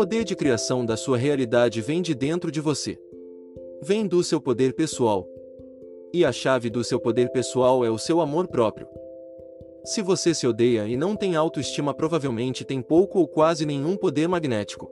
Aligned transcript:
poder 0.00 0.24
de 0.24 0.34
criação 0.34 0.86
da 0.86 0.96
sua 0.96 1.18
realidade 1.18 1.82
vem 1.82 2.00
de 2.00 2.14
dentro 2.14 2.50
de 2.50 2.58
você. 2.58 2.98
Vem 3.82 4.06
do 4.06 4.24
seu 4.24 4.40
poder 4.40 4.72
pessoal. 4.72 5.28
E 6.10 6.24
a 6.24 6.32
chave 6.32 6.70
do 6.70 6.82
seu 6.82 6.98
poder 6.98 7.30
pessoal 7.30 7.84
é 7.84 7.90
o 7.90 7.98
seu 7.98 8.22
amor 8.22 8.48
próprio. 8.48 8.88
Se 9.84 10.00
você 10.00 10.32
se 10.32 10.46
odeia 10.46 10.88
e 10.88 10.96
não 10.96 11.14
tem 11.14 11.36
autoestima, 11.36 11.92
provavelmente 11.92 12.64
tem 12.64 12.80
pouco 12.80 13.18
ou 13.18 13.28
quase 13.28 13.66
nenhum 13.66 13.94
poder 13.94 14.26
magnético. 14.26 14.90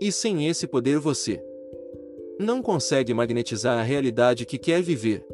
E 0.00 0.10
sem 0.10 0.48
esse 0.48 0.66
poder 0.66 0.98
você 0.98 1.40
não 2.36 2.60
consegue 2.60 3.14
magnetizar 3.14 3.78
a 3.78 3.84
realidade 3.84 4.44
que 4.44 4.58
quer 4.58 4.82
viver. 4.82 5.24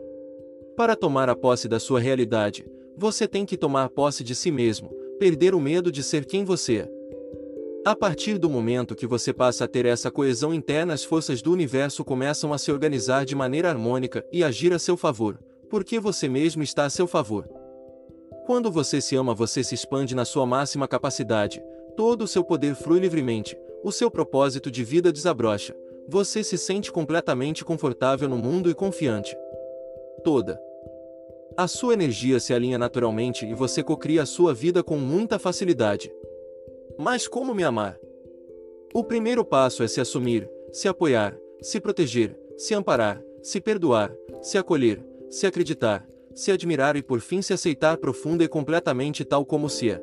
Para 0.77 0.95
tomar 0.95 1.31
a 1.31 1.35
posse 1.35 1.67
da 1.67 1.81
sua 1.81 1.99
realidade, 1.99 2.71
você 2.95 3.27
tem 3.27 3.47
que 3.47 3.57
tomar 3.57 3.89
posse 3.89 4.23
de 4.23 4.35
si 4.35 4.51
mesmo, 4.51 4.91
perder 5.19 5.55
o 5.55 5.61
medo 5.61 5.91
de 5.91 6.03
ser 6.03 6.27
quem 6.27 6.45
você 6.45 6.81
é. 6.81 7.02
A 7.85 7.97
partir 7.97 8.39
do 8.39 8.49
momento 8.49 8.95
que 8.95 9.09
você 9.09 9.33
passa 9.33 9.65
a 9.65 9.69
ter 9.69 9.87
essa 9.87 10.09
coesão 10.09 10.55
interna, 10.55 10.95
as 10.95 11.03
forças 11.03 11.43
do 11.43 11.51
universo 11.51 12.05
começam 12.05 12.53
a 12.53 12.59
se 12.59 12.71
organizar 12.71 13.25
de 13.25 13.35
maneira 13.35 13.69
harmônica 13.71 14.25
e 14.31 14.45
agir 14.45 14.73
a 14.73 14.79
seu 14.79 14.97
favor, 14.97 15.41
porque 15.69 15.99
você 15.99 16.29
mesmo 16.29 16.63
está 16.63 16.85
a 16.85 16.91
seu 16.91 17.09
favor. 17.09 17.49
Quando 18.47 18.71
você 18.71 19.01
se 19.01 19.17
ama, 19.17 19.35
você 19.35 19.65
se 19.65 19.75
expande 19.75 20.15
na 20.15 20.25
sua 20.25 20.47
máxima 20.47 20.87
capacidade, 20.87 21.61
todo 21.97 22.23
o 22.23 22.29
seu 22.29 22.45
poder 22.45 22.77
flui 22.77 23.01
livremente, 23.01 23.59
o 23.83 23.91
seu 23.91 24.09
propósito 24.09 24.71
de 24.71 24.85
vida 24.85 25.13
desabrocha, 25.13 25.75
você 26.09 26.45
se 26.45 26.57
sente 26.57 26.93
completamente 26.93 27.65
confortável 27.65 28.29
no 28.29 28.39
mundo 28.39 28.71
e 28.71 28.75
confiante. 28.75 29.37
Toda 30.23 30.57
a 31.57 31.67
sua 31.67 31.95
energia 31.95 32.39
se 32.39 32.55
alinha 32.55 32.79
naturalmente 32.79 33.45
e 33.45 33.55
você 33.55 33.83
cocria 33.83 34.23
a 34.23 34.27
sua 34.27 34.55
vida 34.55 34.85
com 34.85 34.97
muita 34.97 35.37
facilidade. 35.37 36.13
Mas 37.03 37.27
como 37.27 37.53
me 37.53 37.65
amar? 37.65 37.99
O 38.95 39.03
primeiro 39.03 39.45
passo 39.45 39.83
é 39.83 39.89
se 39.89 40.01
assumir, 40.01 40.49
se 40.73 40.87
apoiar, 40.87 41.37
se 41.61 41.81
proteger, 41.81 42.39
se 42.57 42.75
amparar, 42.75 43.21
se 43.43 43.61
perdoar, 43.61 44.15
se 44.41 44.57
acolher, 44.57 45.05
se 45.29 45.45
acreditar, 45.45 46.07
se 46.33 46.53
admirar 46.53 46.95
e 46.95 47.03
por 47.03 47.19
fim 47.19 47.43
se 47.43 47.53
aceitar 47.53 47.97
profunda 47.97 48.45
e 48.45 48.49
completamente 48.49 49.25
tal 49.25 49.45
como 49.45 49.69
se 49.69 49.91
é. 49.91 50.01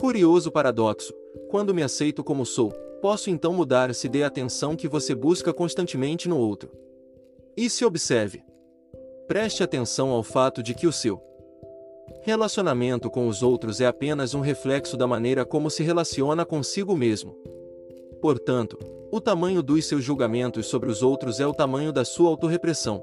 Curioso 0.00 0.50
paradoxo, 0.50 1.14
quando 1.48 1.72
me 1.72 1.84
aceito 1.84 2.24
como 2.24 2.44
sou, 2.44 2.72
posso 3.00 3.30
então 3.30 3.54
mudar 3.54 3.94
se 3.94 4.08
dê 4.08 4.24
a 4.24 4.26
atenção 4.26 4.74
que 4.74 4.88
você 4.88 5.14
busca 5.14 5.54
constantemente 5.54 6.28
no 6.28 6.36
outro. 6.36 6.68
E 7.56 7.70
se 7.70 7.84
observe. 7.84 8.42
Preste 9.28 9.62
atenção 9.62 10.10
ao 10.10 10.24
fato 10.24 10.64
de 10.64 10.74
que 10.74 10.88
o 10.88 10.92
seu 10.92 11.22
relacionamento 12.22 13.10
com 13.10 13.26
os 13.26 13.42
outros 13.42 13.80
é 13.80 13.86
apenas 13.86 14.34
um 14.34 14.40
reflexo 14.40 14.96
da 14.96 15.06
maneira 15.06 15.44
como 15.44 15.68
se 15.68 15.82
relaciona 15.82 16.44
consigo 16.44 16.96
mesmo. 16.96 17.36
Portanto, 18.20 18.78
o 19.10 19.20
tamanho 19.20 19.62
dos 19.62 19.84
seus 19.86 20.04
julgamentos 20.04 20.66
sobre 20.66 20.90
os 20.90 21.02
outros 21.02 21.40
é 21.40 21.46
o 21.46 21.52
tamanho 21.52 21.92
da 21.92 22.04
sua 22.04 22.28
autorrepressão. 22.28 23.02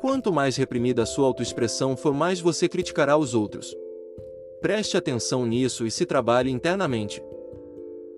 Quanto 0.00 0.32
mais 0.32 0.56
reprimida 0.56 1.02
a 1.02 1.06
sua 1.06 1.26
autoexpressão 1.26 1.96
for, 1.96 2.12
mais 2.12 2.40
você 2.40 2.68
criticará 2.68 3.16
os 3.16 3.34
outros. 3.34 3.74
Preste 4.60 4.96
atenção 4.96 5.46
nisso 5.46 5.86
e 5.86 5.90
se 5.90 6.04
trabalhe 6.04 6.50
internamente. 6.50 7.22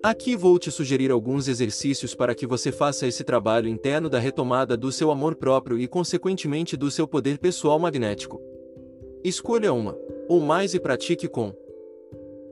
Aqui 0.03 0.35
vou 0.35 0.57
te 0.57 0.71
sugerir 0.71 1.11
alguns 1.11 1.47
exercícios 1.47 2.15
para 2.15 2.33
que 2.33 2.47
você 2.47 2.71
faça 2.71 3.05
esse 3.05 3.23
trabalho 3.23 3.69
interno 3.69 4.09
da 4.09 4.17
retomada 4.17 4.75
do 4.75 4.91
seu 4.91 5.11
amor 5.11 5.35
próprio 5.35 5.77
e, 5.77 5.87
consequentemente, 5.87 6.75
do 6.75 6.89
seu 6.89 7.07
poder 7.07 7.37
pessoal 7.37 7.77
magnético. 7.77 8.50
Escolha 9.23 9.71
uma, 9.71 9.95
ou 10.27 10.39
mais 10.39 10.73
e 10.73 10.79
pratique 10.79 11.27
com 11.27 11.53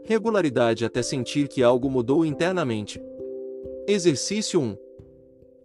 regularidade 0.03 0.86
até 0.86 1.02
sentir 1.02 1.48
que 1.48 1.64
algo 1.64 1.89
mudou 1.89 2.23
internamente. 2.23 3.02
Exercício 3.88 4.62
1. 4.62 4.78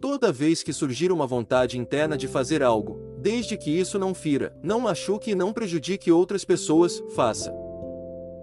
Toda 0.01 0.31
vez 0.31 0.63
que 0.63 0.73
surgir 0.73 1.11
uma 1.11 1.27
vontade 1.27 1.77
interna 1.77 2.17
de 2.17 2.27
fazer 2.27 2.63
algo, 2.63 2.99
desde 3.19 3.55
que 3.55 3.69
isso 3.69 3.99
não 3.99 4.15
fira, 4.15 4.57
não 4.63 4.79
machuque 4.79 5.31
e 5.31 5.35
não 5.35 5.53
prejudique 5.53 6.11
outras 6.11 6.43
pessoas, 6.43 7.03
faça. 7.09 7.53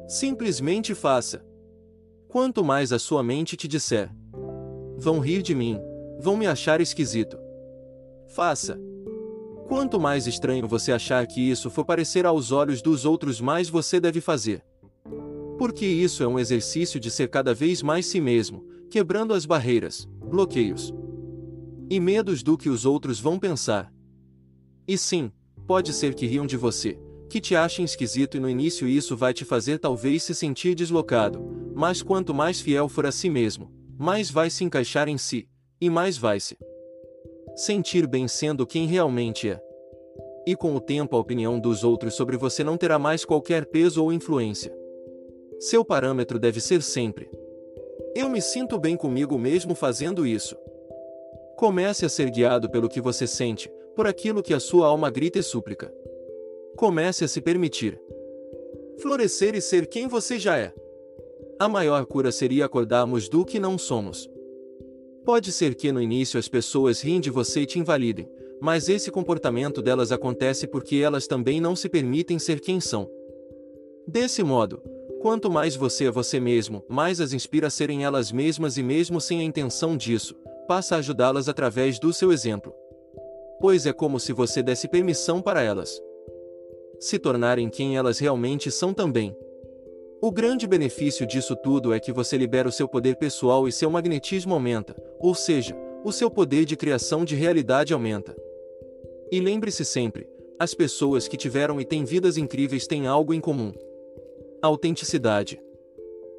Simplesmente 0.07 0.95
faça. 0.95 1.45
Quanto 2.29 2.65
mais 2.65 2.93
a 2.93 2.99
sua 2.99 3.25
mente 3.25 3.57
te 3.57 3.67
disser, 3.67 4.09
vão 4.97 5.19
rir 5.19 5.43
de 5.43 5.55
mim, 5.55 5.81
vão 6.19 6.37
me 6.37 6.47
achar 6.47 6.81
esquisito. 6.81 7.39
Faça. 8.29 8.79
Quanto 9.73 9.99
mais 9.99 10.27
estranho 10.27 10.69
você 10.69 10.93
achar 10.93 11.27
que 11.27 11.41
isso 11.41 11.71
for 11.71 11.83
parecer 11.83 12.27
aos 12.27 12.53
olhos 12.53 12.83
dos 12.83 13.07
outros, 13.07 13.41
mais 13.41 13.71
você 13.71 13.99
deve 13.99 14.21
fazer. 14.21 14.63
Porque 15.57 15.87
isso 15.87 16.23
é 16.23 16.29
um 16.29 16.39
exercício 16.39 17.01
de 17.01 17.11
ser 17.11 17.31
cada 17.31 17.55
vez 17.55 17.81
mais 17.81 18.05
si 18.05 18.21
mesmo, 18.21 18.67
quebrando 18.91 19.33
as 19.33 19.47
barreiras, 19.47 20.07
bloqueios 20.29 20.93
e 21.89 21.99
medos 21.99 22.43
do 22.43 22.59
que 22.59 22.69
os 22.69 22.85
outros 22.85 23.19
vão 23.19 23.39
pensar. 23.39 23.91
E 24.87 24.99
sim, 24.99 25.33
pode 25.67 25.95
ser 25.95 26.13
que 26.13 26.27
riam 26.27 26.47
de 26.47 26.59
você, 26.59 27.01
que 27.31 27.41
te 27.41 27.57
achem 27.57 27.87
esquisito 27.87 28.37
e 28.37 28.41
no 28.41 28.51
início 28.51 28.87
isso 28.87 29.17
vai 29.17 29.33
te 29.33 29.43
fazer 29.43 29.79
talvez 29.79 30.23
se 30.23 30.35
sentir 30.35 30.75
deslocado, 30.75 31.43
mas 31.75 32.03
quanto 32.03 32.35
mais 32.35 32.61
fiel 32.61 32.91
for 32.91 33.07
a 33.07 33.11
si 33.11 33.31
mesmo, 33.31 33.73
mais 33.99 34.31
vai 34.31 34.51
se 34.51 34.65
encaixar 34.65 35.09
em 35.09 35.17
si, 35.17 35.49
e 35.81 35.89
mais 35.89 36.19
vai 36.19 36.41
se 36.41 36.59
sentir 37.55 38.07
bem 38.07 38.27
sendo 38.27 38.67
quem 38.67 38.87
realmente 38.87 39.51
é. 39.51 39.61
E 40.47 40.57
com 40.57 40.75
o 40.75 40.81
tempo 40.81 41.17
a 41.17 41.21
opinião 41.21 41.59
dos 41.59 41.85
outros 41.85 42.15
sobre 42.15 42.37
você 42.37 42.65
não 42.65 42.77
terá 42.77 42.99
mais 42.99 43.25
qualquer 43.25 43.67
peso 43.67 44.03
ou 44.03 44.13
influência. 44.13 44.77
Seu 45.61 45.85
parâmetro 45.85 46.39
deve 46.39 46.61
ser 46.61 46.83
sempre: 46.83 47.31
Eu 48.15 48.29
me 48.29 48.41
sinto 48.41 48.79
bem 48.79 48.97
comigo 48.97 49.39
mesmo 49.39 49.75
fazendo 49.75 50.27
isso. 50.27 50.57
Comece 51.57 52.05
a 52.05 52.09
ser 52.09 52.31
guiado 52.31 52.69
pelo 52.69 52.89
que 52.89 53.01
você 53.01 53.27
sente, 53.27 53.71
por 53.95 54.07
aquilo 54.07 54.43
que 54.43 54.53
a 54.53 54.59
sua 54.59 54.89
alma 54.89 55.11
grita 55.11 55.39
e 55.39 55.43
súplica. 55.43 55.93
Comece 56.77 57.25
a 57.25 57.29
se 57.29 57.41
permitir 57.41 58.01
florescer 58.99 59.55
e 59.55 59.61
ser 59.61 59.87
quem 59.87 60.07
você 60.07 60.39
já 60.39 60.57
é. 60.57 60.73
A 61.59 61.69
maior 61.69 62.05
cura 62.07 62.33
seria 62.33 62.65
acordarmos 62.65 63.29
do 63.29 63.45
que 63.45 63.61
não 63.61 63.79
somos. 63.79 64.29
Pode 65.25 65.53
ser 65.53 65.75
que 65.75 65.93
no 65.93 66.01
início 66.01 66.39
as 66.39 66.49
pessoas 66.49 67.01
riem 67.01 67.21
de 67.21 67.31
você 67.31 67.61
e 67.61 67.67
te 67.67 67.79
invalidem, 67.79 68.29
mas 68.61 68.89
esse 68.89 69.11
comportamento 69.11 69.81
delas 69.81 70.13
acontece 70.13 70.67
porque 70.67 70.97
elas 70.97 71.27
também 71.27 71.61
não 71.61 71.77
se 71.77 71.89
permitem 71.89 72.39
ser 72.39 72.61
quem 72.61 72.81
são. 72.81 73.09
Desse 74.07 74.43
modo, 74.43 74.83
quanto 75.21 75.51
mais 75.51 75.77
você 75.77 76.07
é 76.07 76.11
você 76.11 76.41
mesmo, 76.41 76.85
mais 76.89 77.21
as 77.21 77.33
inspira 77.33 77.69
a 77.69 77.71
serem 77.71 78.05
elas 78.05 78.33
mesmas 78.33 78.77
e 78.77 78.83
mesmo 78.83 79.21
sem 79.21 79.41
a 79.41 79.45
intenção 79.45 79.97
disso, 79.97 80.35
passa 80.67 80.97
a 80.97 80.99
ajudá-las 80.99 81.49
através 81.49 81.99
do 81.99 82.13
seu 82.13 82.33
exemplo. 82.33 82.75
Pois 83.61 83.87
é 83.87 83.93
como 83.93 84.19
se 84.19 84.33
você 84.33 84.63
desse 84.63 84.89
permissão 84.89 85.41
para 85.41 85.63
elas 85.63 86.01
se 87.03 87.19
tornarem 87.19 87.69
quem 87.69 87.97
elas 87.97 88.21
realmente 88.21 88.71
são 88.71 88.95
também. 88.95 89.37
O 90.25 90.31
grande 90.31 90.69
benefício 90.69 91.27
disso 91.27 91.57
tudo 91.57 91.93
é 91.93 91.99
que 91.99 92.13
você 92.13 92.37
libera 92.37 92.69
o 92.69 92.73
seu 92.73 92.87
poder 92.87 93.17
pessoal 93.17 93.67
e 93.67 93.73
seu 93.73 93.91
magnetismo 93.91 94.55
aumenta, 94.55 94.95
ou 95.19 95.35
seja, 95.35 95.77
o 96.05 96.13
seu 96.13 96.31
poder 96.31 96.65
de 96.65 96.77
criação 96.77 97.25
de 97.25 97.35
realidade 97.35 97.93
aumenta. 97.93 98.37
E 99.33 99.41
lembre-se 99.41 99.85
sempre: 99.85 100.29
as 100.61 100.75
pessoas 100.75 101.27
que 101.27 101.37
tiveram 101.37 101.81
e 101.81 101.85
têm 101.85 102.05
vidas 102.05 102.37
incríveis 102.37 102.87
têm 102.87 103.09
algo 103.09 103.35
em 103.35 103.41
comum: 103.41 103.73
autenticidade. 104.63 105.61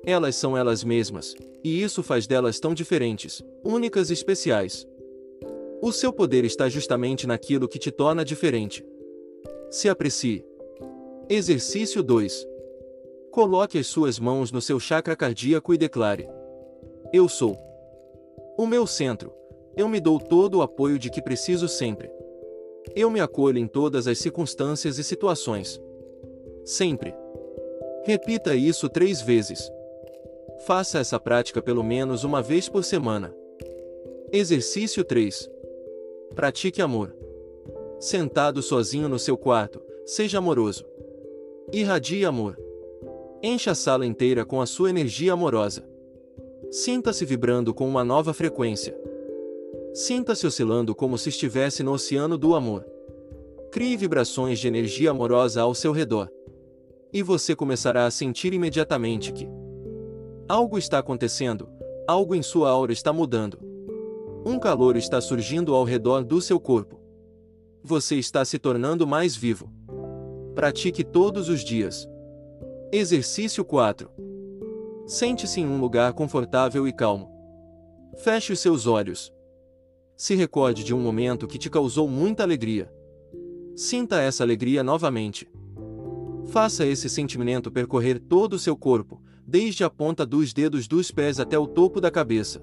Elas 0.06 0.38
são 0.38 0.56
elas 0.58 0.82
mesmas, 0.82 1.36
e 1.62 1.84
isso 1.84 2.02
faz 2.02 2.26
delas 2.26 2.62
tão 2.62 2.74
diferentes, 2.74 3.44
únicas 3.66 4.10
e 4.10 4.14
especiais. 4.14 4.88
O 5.82 5.92
seu 5.92 6.14
poder 6.14 6.46
está 6.46 6.70
justamente 6.70 7.28
naquilo 7.28 7.68
que 7.68 7.78
te 7.78 7.92
torna 7.92 8.24
diferente. 8.24 8.82
Se 9.70 9.90
aprecie. 9.90 10.46
Exercício 11.30 12.02
2. 12.02 12.53
Coloque 13.34 13.80
as 13.80 13.88
suas 13.88 14.20
mãos 14.20 14.52
no 14.52 14.62
seu 14.62 14.80
chakra 14.80 15.16
cardíaco 15.16 15.74
e 15.74 15.78
declare: 15.78 16.30
Eu 17.12 17.28
sou 17.28 17.58
o 18.56 18.68
meu 18.68 18.86
centro. 18.86 19.34
Eu 19.76 19.90
me 19.90 20.00
dou 20.00 20.20
todo 20.20 20.60
o 20.60 20.62
apoio 20.62 21.00
de 21.00 21.10
que 21.10 21.20
preciso 21.20 21.68
sempre. 21.68 22.12
Eu 22.96 23.10
me 23.10 23.20
acolho 23.20 23.58
em 23.58 23.66
todas 23.66 24.06
as 24.06 24.20
circunstâncias 24.20 25.00
e 25.00 25.04
situações. 25.04 25.82
Sempre. 26.64 27.16
Repita 28.04 28.54
isso 28.54 28.88
três 28.88 29.20
vezes. 29.20 29.68
Faça 30.68 31.00
essa 31.00 31.20
prática 31.20 31.60
pelo 31.60 31.84
menos 31.84 32.24
uma 32.24 32.40
vez 32.40 32.70
por 32.70 32.84
semana. 32.84 33.36
Exercício 34.32 35.04
3. 35.04 35.50
Pratique 36.36 36.84
amor. 36.84 37.16
Sentado 38.00 38.62
sozinho 38.62 39.10
no 39.10 39.18
seu 39.18 39.36
quarto, 39.36 39.82
seja 40.06 40.38
amoroso. 40.38 40.86
Irradie 41.72 42.26
amor. 42.26 42.63
Encha 43.44 43.72
a 43.72 43.76
sala 43.76 44.06
inteira 44.06 44.46
com 44.46 44.62
a 44.62 44.66
sua 44.66 44.90
energia 44.90 45.34
amorosa. 45.34 45.86
Sinta-se 46.72 47.26
vibrando 47.26 47.74
com 47.74 47.88
uma 47.88 48.04
nova 48.04 48.34
frequência. 48.34 48.98
Sinta-se 49.94 50.48
oscilando 50.48 50.96
como 50.96 51.18
se 51.18 51.30
estivesse 51.30 51.84
no 51.84 51.92
oceano 51.92 52.38
do 52.38 52.56
amor. 52.56 52.86
Crie 53.72 53.98
vibrações 53.98 54.60
de 54.60 54.68
energia 54.68 55.12
amorosa 55.12 55.62
ao 55.62 55.76
seu 55.76 55.92
redor. 55.92 56.30
E 57.12 57.22
você 57.22 57.56
começará 57.56 58.06
a 58.06 58.12
sentir 58.12 58.54
imediatamente 58.54 59.34
que 59.34 59.48
algo 60.48 60.78
está 60.78 61.00
acontecendo, 61.00 61.68
Algo 62.06 62.36
em 62.36 62.42
sua 62.42 62.70
aura 62.70 62.92
está 62.92 63.14
mudando. 63.14 63.58
Um 64.46 64.60
calor 64.60 64.98
está 64.98 65.22
surgindo 65.22 65.74
ao 65.74 65.86
redor 65.86 66.22
do 66.22 66.42
seu 66.42 66.60
corpo. 66.60 67.00
Você 67.82 68.18
está 68.18 68.44
se 68.44 68.60
tornando 68.60 69.08
mais 69.08 69.38
vivo. 69.38 69.72
Pratique 70.54 71.02
todos 71.02 71.48
os 71.48 71.64
dias. 71.64 72.06
Exercício 72.96 73.66
4. 73.66 74.08
Sente-se 75.08 75.60
em 75.60 75.66
um 75.66 75.82
lugar 75.82 76.14
confortável 76.14 76.88
e 76.88 76.94
calmo. 76.94 77.28
Feche 78.20 78.54
os 78.54 78.60
seus 78.60 78.86
olhos. 78.86 79.34
Se 80.16 80.36
recorde 80.36 80.84
de 80.84 80.94
um 80.94 81.00
momento 81.00 81.48
que 81.48 81.58
te 81.58 81.72
causou 81.72 82.08
muita 82.08 82.44
alegria. 82.44 82.94
Sinta 83.76 84.22
essa 84.22 84.44
alegria 84.44 84.84
novamente. 84.84 85.52
Faça 86.46 86.86
esse 86.86 87.10
sentimento 87.10 87.72
percorrer 87.72 88.20
todo 88.20 88.54
o 88.54 88.60
seu 88.60 88.78
corpo, 88.78 89.20
desde 89.44 89.84
a 89.84 89.90
ponta 89.90 90.24
dos 90.24 90.54
dedos 90.54 90.88
dos 90.88 91.10
pés 91.10 91.40
até 91.40 91.58
o 91.58 91.66
topo 91.66 92.00
da 92.00 92.12
cabeça. 92.12 92.62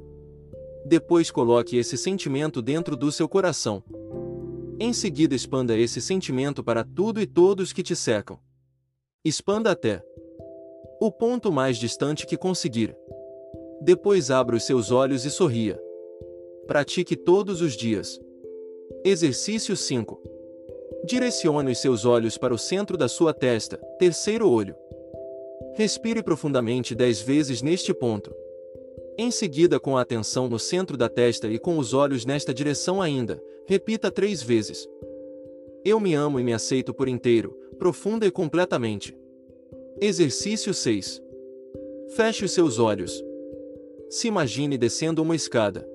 Depois 0.87 1.29
coloque 1.33 1.77
esse 1.77 1.97
sentimento 1.97 2.63
dentro 2.63 2.97
do 2.97 3.11
seu 3.11 3.29
coração. 3.29 3.83
Em 4.79 4.93
seguida, 4.93 5.35
expanda 5.35 5.77
esse 5.77 6.01
sentimento 6.01 6.63
para 6.63 6.85
tudo 6.85 7.21
e 7.21 7.27
todos 7.27 7.73
que 7.73 7.83
te 7.83 7.97
cercam. 7.97 8.39
Expanda 9.25 9.73
até 9.73 10.03
o 11.01 11.11
ponto 11.11 11.51
mais 11.51 11.79
distante 11.79 12.27
que 12.27 12.37
conseguir. 12.37 12.95
Depois 13.81 14.31
abra 14.31 14.55
os 14.55 14.65
seus 14.65 14.91
olhos 14.91 15.25
e 15.25 15.31
sorria. 15.31 15.81
Pratique 16.67 17.17
todos 17.17 17.63
os 17.63 17.73
dias. 17.73 18.21
Exercício 19.03 19.75
5. 19.75 20.21
Direcione 21.07 21.73
os 21.73 21.79
seus 21.79 22.05
olhos 22.05 22.37
para 22.37 22.53
o 22.53 22.59
centro 22.59 22.99
da 22.99 23.09
sua 23.09 23.33
testa, 23.33 23.79
terceiro 23.99 24.51
olho. 24.51 24.77
Respire 25.75 26.23
profundamente 26.23 26.95
dez 26.95 27.23
vezes 27.23 27.63
neste 27.63 27.95
ponto. 27.95 28.35
Em 29.17 29.31
seguida, 29.31 29.81
com 29.81 29.97
a 29.97 30.03
atenção 30.03 30.51
no 30.51 30.59
centro 30.59 30.99
da 30.99 31.09
testa 31.09 31.49
e 31.49 31.59
com 31.59 31.79
os 31.79 31.95
olhos 31.95 32.27
nesta 32.27 32.53
direção 32.53 33.01
ainda, 33.01 33.43
repita 33.67 34.11
três 34.11 34.43
vezes. 34.43 34.87
Eu 35.83 35.99
me 35.99 36.13
amo 36.13 36.39
e 36.39 36.45
me 36.45 36.53
aceito 36.53 36.93
por 36.93 37.09
inteiro, 37.09 37.57
profunda 37.79 38.27
e 38.27 38.31
completamente. 38.31 39.17
Exercício 40.03 40.73
6. 40.73 41.23
Feche 42.17 42.47
os 42.47 42.53
seus 42.53 42.79
olhos. 42.79 43.23
Se 44.09 44.29
imagine 44.29 44.79
descendo 44.79 45.21
uma 45.21 45.37
escada. 45.37 45.87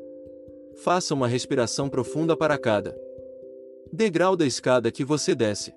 Faça 0.75 1.15
uma 1.15 1.27
respiração 1.27 1.89
profunda 1.89 2.37
para 2.37 2.55
cada 2.55 2.95
degrau 3.91 4.35
da 4.35 4.45
escada 4.45 4.91
que 4.91 5.03
você 5.03 5.33
desce. 5.33 5.73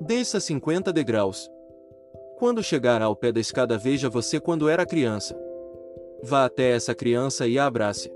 Desça 0.00 0.40
50 0.40 0.90
degraus. 0.90 1.50
Quando 2.38 2.62
chegar 2.62 3.02
ao 3.02 3.14
pé 3.14 3.30
da 3.30 3.40
escada, 3.40 3.76
veja 3.76 4.08
você 4.08 4.40
quando 4.40 4.66
era 4.66 4.86
criança. 4.86 5.38
Vá 6.22 6.46
até 6.46 6.70
essa 6.70 6.94
criança 6.94 7.46
e 7.46 7.58
a 7.58 7.66
abrace. 7.66 8.10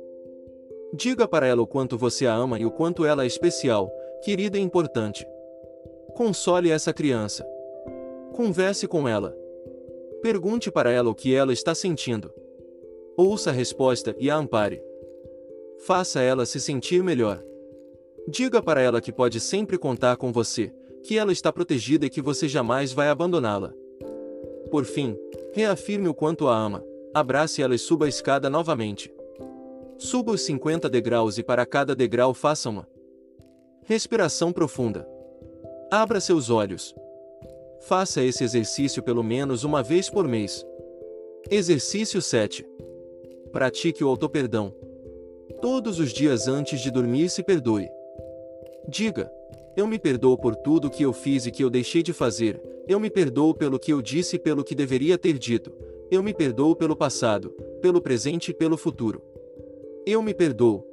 Diga 0.94 1.28
para 1.28 1.46
ela 1.46 1.60
o 1.60 1.66
quanto 1.66 1.98
você 1.98 2.26
a 2.26 2.34
ama 2.34 2.58
e 2.58 2.64
o 2.64 2.70
quanto 2.70 3.04
ela 3.04 3.24
é 3.24 3.26
especial, 3.26 3.92
querida 4.24 4.56
e 4.56 4.62
importante. 4.62 5.26
Console 6.14 6.70
essa 6.70 6.94
criança. 6.94 7.46
Converse 8.38 8.86
com 8.86 9.08
ela. 9.08 9.36
Pergunte 10.22 10.70
para 10.70 10.92
ela 10.92 11.10
o 11.10 11.14
que 11.14 11.34
ela 11.34 11.52
está 11.52 11.74
sentindo. 11.74 12.32
Ouça 13.16 13.50
a 13.50 13.52
resposta 13.52 14.14
e 14.16 14.30
a 14.30 14.36
ampare. 14.36 14.80
Faça 15.80 16.20
ela 16.20 16.46
se 16.46 16.60
sentir 16.60 17.02
melhor. 17.02 17.42
Diga 18.28 18.62
para 18.62 18.80
ela 18.80 19.00
que 19.00 19.10
pode 19.10 19.40
sempre 19.40 19.76
contar 19.76 20.16
com 20.16 20.30
você, 20.30 20.72
que 21.02 21.18
ela 21.18 21.32
está 21.32 21.52
protegida 21.52 22.06
e 22.06 22.08
que 22.08 22.22
você 22.22 22.46
jamais 22.46 22.92
vai 22.92 23.08
abandoná-la. 23.08 23.74
Por 24.70 24.84
fim, 24.84 25.18
reafirme 25.52 26.06
o 26.06 26.14
quanto 26.14 26.46
a 26.46 26.56
ama, 26.56 26.84
abrace 27.12 27.60
ela 27.60 27.74
e 27.74 27.78
suba 27.78 28.04
a 28.06 28.08
escada 28.08 28.48
novamente. 28.48 29.12
Suba 29.98 30.30
os 30.30 30.42
50 30.42 30.88
degraus 30.88 31.38
e 31.38 31.42
para 31.42 31.66
cada 31.66 31.92
degrau 31.92 32.32
faça 32.32 32.70
uma 32.70 32.86
respiração 33.82 34.52
profunda. 34.52 35.08
Abra 35.90 36.20
seus 36.20 36.50
olhos. 36.50 36.94
Faça 37.80 38.22
esse 38.22 38.44
exercício 38.44 39.02
pelo 39.02 39.22
menos 39.22 39.64
uma 39.64 39.82
vez 39.82 40.10
por 40.10 40.26
mês. 40.26 40.66
Exercício 41.50 42.20
7. 42.20 42.66
Pratique 43.52 44.04
o 44.04 44.08
autoperdão. 44.08 44.74
Todos 45.62 45.98
os 45.98 46.12
dias 46.12 46.48
antes 46.48 46.80
de 46.80 46.90
dormir 46.90 47.30
se 47.30 47.42
perdoe. 47.42 47.88
Diga: 48.88 49.30
Eu 49.76 49.86
me 49.86 49.98
perdoo 49.98 50.36
por 50.36 50.54
tudo 50.56 50.90
que 50.90 51.02
eu 51.02 51.12
fiz 51.12 51.46
e 51.46 51.50
que 51.50 51.64
eu 51.64 51.70
deixei 51.70 52.02
de 52.02 52.12
fazer, 52.12 52.60
eu 52.88 52.98
me 52.98 53.10
perdoo 53.10 53.54
pelo 53.54 53.78
que 53.78 53.92
eu 53.92 54.00
disse 54.00 54.36
e 54.36 54.38
pelo 54.38 54.64
que 54.64 54.74
deveria 54.74 55.18
ter 55.18 55.38
dito. 55.38 55.72
Eu 56.10 56.22
me 56.22 56.32
perdoo 56.32 56.74
pelo 56.74 56.96
passado, 56.96 57.50
pelo 57.82 58.00
presente 58.00 58.50
e 58.50 58.54
pelo 58.54 58.76
futuro. 58.76 59.22
Eu 60.06 60.22
me 60.22 60.32
perdoo. 60.32 60.84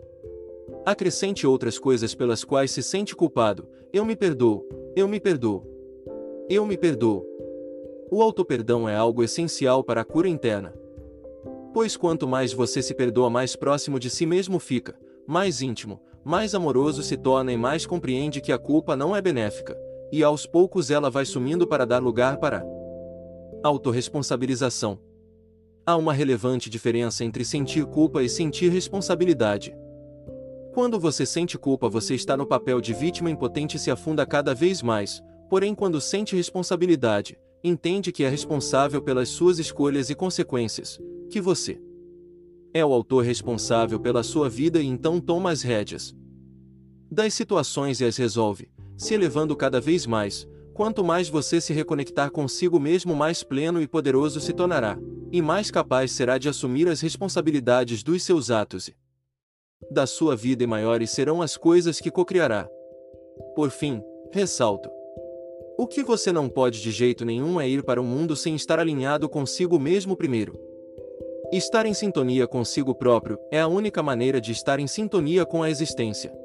Acrescente 0.86 1.48
outras 1.48 1.80
coisas 1.80 2.14
pelas 2.14 2.44
quais 2.44 2.72
se 2.72 2.84
sente 2.84 3.16
culpado. 3.16 3.68
Eu 3.94 4.04
me 4.04 4.16
perdoo. 4.16 4.68
Eu 4.96 5.08
me 5.08 5.20
perdoo. 5.20 5.75
Eu 6.48 6.64
me 6.64 6.78
perdoo. 6.78 7.26
O 8.12 8.22
autoperdão 8.22 8.88
é 8.88 8.96
algo 8.96 9.24
essencial 9.24 9.84
para 9.84 10.02
a 10.02 10.06
cura 10.06 10.30
interna. 10.30 10.76
Pois 11.74 11.98
quanto 11.98 12.28
mais 12.28 12.54
você 12.54 12.84
se 12.84 12.94
perdoa, 12.94 13.32
mais 13.32 13.56
próximo 13.56 14.00
de 14.00 14.12
si 14.12 14.28
mesmo 14.28 14.60
fica, 14.60 14.96
mais 15.26 15.64
íntimo, 15.64 16.00
mais 16.24 16.54
amoroso 16.54 17.02
se 17.02 17.18
torna 17.18 17.52
e 17.52 17.58
mais 17.58 17.88
compreende 17.88 18.42
que 18.42 18.52
a 18.52 18.60
culpa 18.60 18.96
não 18.96 19.16
é 19.16 19.22
benéfica, 19.24 19.76
e 20.12 20.24
aos 20.24 20.46
poucos 20.46 20.92
ela 20.92 21.10
vai 21.10 21.26
sumindo 21.26 21.66
para 21.66 21.84
dar 21.84 22.02
lugar 22.02 22.38
para 22.38 22.64
autorresponsabilização. 23.64 25.00
Há 25.84 25.98
uma 25.98 26.14
relevante 26.14 26.70
diferença 26.70 27.26
entre 27.26 27.44
sentir 27.44 27.88
culpa 27.88 28.22
e 28.22 28.30
sentir 28.30 28.70
responsabilidade. 28.70 29.76
Quando 30.76 31.00
você 31.00 31.26
sente 31.26 31.58
culpa, 31.58 31.90
você 31.90 32.14
está 32.14 32.38
no 32.38 32.46
papel 32.46 32.80
de 32.80 32.94
vítima 32.94 33.32
impotente 33.32 33.78
e 33.78 33.80
se 33.80 33.90
afunda 33.90 34.26
cada 34.28 34.54
vez 34.54 34.84
mais, 34.84 35.24
porém, 35.50 35.74
quando 35.76 36.02
sente 36.02 36.36
responsabilidade, 36.36 37.38
entende 37.64 38.12
que 38.12 38.24
é 38.24 38.30
responsável 38.30 39.02
pelas 39.02 39.30
suas 39.30 39.60
escolhas 39.60 40.10
e 40.10 40.16
consequências, 40.16 41.00
que 41.30 41.42
você 41.42 41.82
é 42.74 42.86
o 42.86 42.94
autor 42.94 43.24
responsável 43.24 44.00
pela 44.00 44.22
sua 44.22 44.50
vida 44.50 44.82
e 44.82 44.86
então 44.86 45.20
toma 45.20 45.52
as 45.52 45.62
rédeas 45.62 46.14
das 47.10 47.34
situações 47.34 48.02
e 48.02 48.06
as 48.06 48.18
resolve, 48.18 48.70
se 48.98 49.14
elevando 49.14 49.56
cada 49.56 49.80
vez 49.80 50.06
mais, 50.06 50.48
Quanto 50.76 51.06
mais 51.06 51.30
você 51.30 51.62
se 51.62 51.72
reconectar 51.72 52.30
consigo 52.30 52.78
mesmo, 52.82 53.16
mais 53.16 53.42
pleno 53.42 53.82
e 53.82 53.88
poderoso 53.88 54.42
se 54.42 54.52
tornará, 54.52 55.00
e 55.32 55.42
mais 55.42 55.72
capaz 55.72 56.12
será 56.12 56.38
de 56.38 56.50
assumir 56.50 56.90
as 56.90 57.00
responsabilidades 57.00 58.04
dos 58.04 58.24
seus 58.24 58.52
atos 58.52 58.90
e 58.90 58.94
da 59.90 60.06
sua 60.06 60.36
vida, 60.36 60.66
e 60.66 60.68
maiores 60.68 61.12
serão 61.12 61.42
as 61.42 61.56
coisas 61.56 62.02
que 62.02 62.12
cocriará. 62.12 62.68
Por 63.56 63.72
fim, 63.72 64.04
ressalto: 64.34 64.90
o 65.78 65.88
que 65.88 66.04
você 66.04 66.32
não 66.32 66.48
pode 66.48 66.82
de 66.82 66.92
jeito 66.92 67.26
nenhum 67.26 67.60
é 67.60 67.68
ir 67.68 67.84
para 67.84 68.00
o 68.00 68.04
mundo 68.04 68.36
sem 68.36 68.56
estar 68.56 68.80
alinhado 68.80 69.28
consigo 69.28 69.78
mesmo 69.78 70.16
primeiro. 70.16 70.58
Estar 71.52 71.86
em 71.86 71.94
sintonia 71.94 72.48
consigo 72.48 72.96
próprio 72.96 73.38
é 73.52 73.60
a 73.60 73.68
única 73.68 74.02
maneira 74.02 74.40
de 74.40 74.52
estar 74.52 74.80
em 74.80 74.88
sintonia 74.88 75.46
com 75.46 75.62
a 75.62 75.70
existência. 75.70 76.45